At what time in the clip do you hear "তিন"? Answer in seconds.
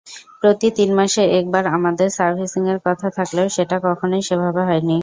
0.77-0.89